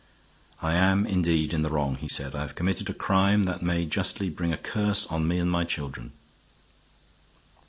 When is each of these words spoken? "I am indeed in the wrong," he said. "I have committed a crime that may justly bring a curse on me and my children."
"I 0.63 0.73
am 0.73 1.05
indeed 1.05 1.53
in 1.53 1.61
the 1.61 1.69
wrong," 1.69 1.93
he 1.95 2.07
said. 2.07 2.33
"I 2.33 2.41
have 2.41 2.55
committed 2.55 2.89
a 2.89 2.93
crime 2.95 3.43
that 3.43 3.61
may 3.61 3.85
justly 3.85 4.31
bring 4.31 4.51
a 4.51 4.57
curse 4.57 5.05
on 5.05 5.27
me 5.27 5.37
and 5.37 5.51
my 5.51 5.63
children." 5.63 6.11